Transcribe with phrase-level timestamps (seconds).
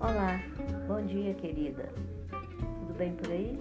[0.00, 0.40] Olá,
[0.86, 1.88] bom dia, querida.
[2.30, 3.58] Tudo bem por aí?